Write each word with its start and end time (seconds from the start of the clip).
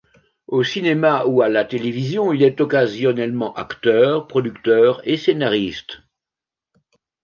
Au 0.47 0.63
cinéma 0.63 1.25
ou 1.27 1.43
à 1.43 1.47
la 1.49 1.63
télévision, 1.63 2.33
il 2.33 2.41
est 2.41 2.59
occasionnellement 2.59 3.53
acteur, 3.53 4.25
producteur 4.25 4.99
et 5.07 5.15
scénariste. 5.15 6.01